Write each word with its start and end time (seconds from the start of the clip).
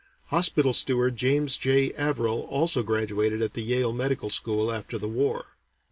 Hospital 0.29 0.73
Steward 0.73 1.15
James 1.15 1.57
J. 1.57 1.93
Averill 1.93 2.41
also 2.49 2.81
graduated 2.81 3.39
at 3.43 3.53
the 3.53 3.61
Yale 3.61 3.93
Medical 3.93 4.31
School 4.31 4.71
after 4.71 4.97
the 4.97 5.07
war. 5.07 5.49